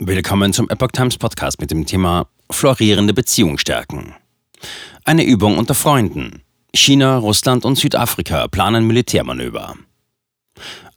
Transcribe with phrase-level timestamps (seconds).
[0.00, 4.14] Willkommen zum Epoch Times Podcast mit dem Thema Florierende Beziehung stärken.
[5.04, 6.42] Eine Übung unter Freunden.
[6.72, 9.74] China, Russland und Südafrika planen Militärmanöver.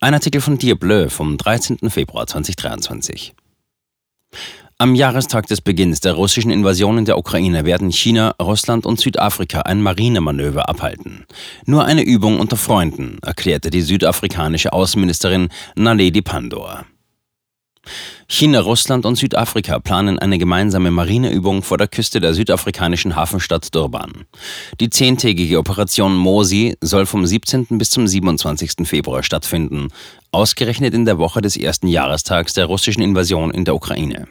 [0.00, 1.78] Ein Artikel von Dir Bleu vom 13.
[1.88, 3.32] Februar 2023.
[4.76, 9.62] Am Jahrestag des Beginns der russischen Invasion in der Ukraine werden China, Russland und Südafrika
[9.62, 11.24] ein Marinemanöver abhalten.
[11.64, 16.84] Nur eine Übung unter Freunden, erklärte die südafrikanische Außenministerin Naledi Pandor.
[18.28, 24.26] China, Russland und Südafrika planen eine gemeinsame Marineübung vor der Küste der südafrikanischen Hafenstadt Durban.
[24.80, 27.66] Die zehntägige Operation MOSI soll vom 17.
[27.70, 28.86] bis zum 27.
[28.86, 29.88] Februar stattfinden,
[30.32, 34.28] ausgerechnet in der Woche des ersten Jahrestags der russischen Invasion in der Ukraine.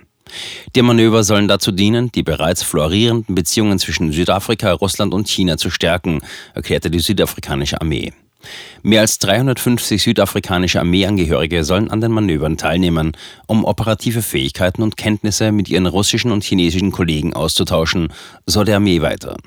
[0.76, 5.70] Die Manöver sollen dazu dienen, die bereits florierenden Beziehungen zwischen Südafrika, Russland und China zu
[5.70, 6.22] stärken,
[6.54, 8.14] erklärte die südafrikanische Armee.
[8.82, 13.12] Mehr als 350 südafrikanische Armeeangehörige sollen an den Manövern teilnehmen,
[13.48, 18.14] um operative Fähigkeiten und Kenntnisse mit ihren russischen und chinesischen Kollegen auszutauschen,
[18.46, 19.38] so der Armee weiter.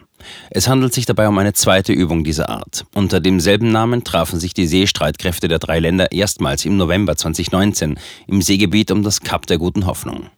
[0.51, 2.85] Es handelt sich dabei um eine zweite Übung dieser Art.
[2.95, 8.43] Unter demselben Namen trafen sich die Seestreitkräfte der drei Länder erstmals im November 2019 im
[8.43, 10.29] Seegebiet um das Kap der Guten Hoffnung.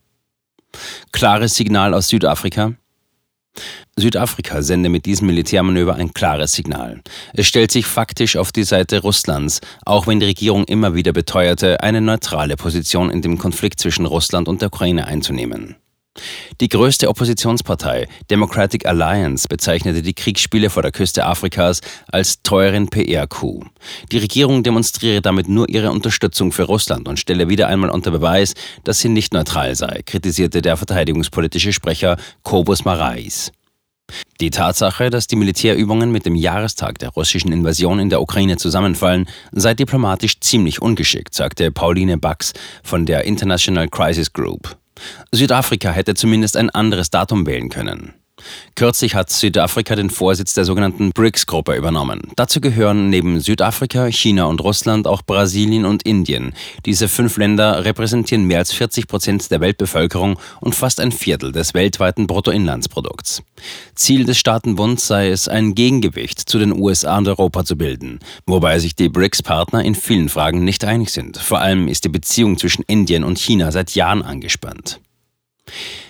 [1.13, 2.75] Klares Signal aus Südafrika.
[3.97, 7.01] Südafrika sende mit diesem Militärmanöver ein klares Signal.
[7.33, 11.81] Es stellt sich faktisch auf die Seite Russlands, auch wenn die Regierung immer wieder beteuerte,
[11.81, 15.77] eine neutrale Position in dem Konflikt zwischen Russland und der Ukraine einzunehmen.
[16.61, 21.81] Die größte Oppositionspartei, Democratic Alliance, bezeichnete die Kriegsspiele vor der Küste Afrikas
[22.13, 23.65] als teuren PR-Coup.
[24.13, 28.55] Die Regierung demonstriere damit nur ihre Unterstützung für Russland und stelle wieder einmal unter Beweis,
[28.85, 33.51] dass sie nicht neutral sei, kritisierte der verteidigungspolitische Sprecher Kobus Marais.
[34.41, 39.29] Die Tatsache, dass die Militärübungen mit dem Jahrestag der russischen Invasion in der Ukraine zusammenfallen,
[39.51, 42.53] sei diplomatisch ziemlich ungeschickt, sagte Pauline Bax
[42.83, 44.77] von der International Crisis Group.
[45.33, 48.15] Südafrika hätte zumindest ein anderes Datum wählen können.
[48.75, 52.23] Kürzlich hat Südafrika den Vorsitz der sogenannten BRICS-Gruppe übernommen.
[52.37, 56.55] Dazu gehören neben Südafrika, China und Russland auch Brasilien und Indien.
[56.85, 61.75] Diese fünf Länder repräsentieren mehr als 40 Prozent der Weltbevölkerung und fast ein Viertel des
[61.75, 63.43] weltweiten Bruttoinlandsprodukts.
[63.95, 68.79] Ziel des Staatenbunds sei es, ein Gegengewicht zu den USA und Europa zu bilden, wobei
[68.79, 71.39] sich die BRICS-Partner in vielen Fragen nicht einig sind.
[71.39, 75.01] Vor allem ist die Beziehung zwischen Indien und China seit Jahren angespannt.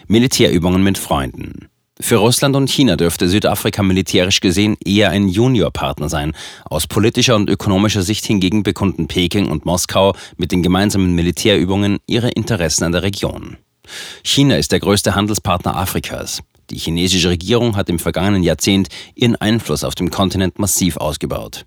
[0.06, 1.68] Militärübungen mit Freunden.
[2.00, 6.32] Für Russland und China dürfte Südafrika militärisch gesehen eher ein Juniorpartner sein.
[6.64, 12.30] Aus politischer und ökonomischer Sicht hingegen bekunden Peking und Moskau mit den gemeinsamen Militärübungen ihre
[12.30, 13.58] Interessen an der Region.
[14.24, 16.42] China ist der größte Handelspartner Afrikas.
[16.70, 21.64] Die chinesische Regierung hat im vergangenen Jahrzehnt ihren Einfluss auf dem Kontinent massiv ausgebaut.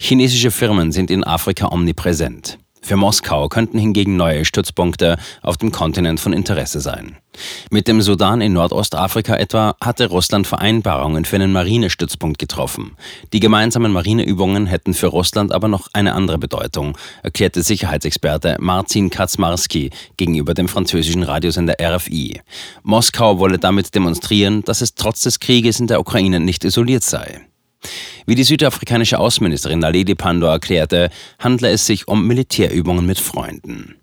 [0.00, 2.58] Chinesische Firmen sind in Afrika omnipräsent.
[2.82, 7.16] Für Moskau könnten hingegen neue Stützpunkte auf dem Kontinent von Interesse sein.
[7.70, 12.96] Mit dem Sudan in Nordostafrika etwa hatte Russland Vereinbarungen für einen Marinestützpunkt getroffen.
[13.32, 19.90] Die gemeinsamen Marineübungen hätten für Russland aber noch eine andere Bedeutung, erklärte Sicherheitsexperte Marcin Kaczmarski
[20.16, 22.40] gegenüber dem französischen Radiosender RFI.
[22.82, 27.40] Moskau wolle damit demonstrieren, dass es trotz des Krieges in der Ukraine nicht isoliert sei.
[28.26, 33.97] Wie die südafrikanische Außenministerin Naledi Pandor erklärte, handle es sich um Militärübungen mit Freunden.